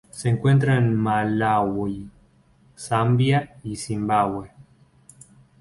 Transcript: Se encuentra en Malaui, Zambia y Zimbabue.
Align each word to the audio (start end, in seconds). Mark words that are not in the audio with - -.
Se 0.09 0.29
encuentra 0.29 0.77
en 0.77 0.95
Malaui, 0.95 2.09
Zambia 2.75 3.53
y 3.61 3.75
Zimbabue. 3.75 4.49